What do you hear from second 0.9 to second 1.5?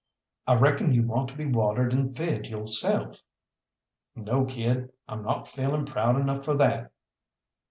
you want to be